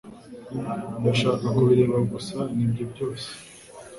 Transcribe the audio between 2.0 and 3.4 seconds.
gusa, nibyo byose.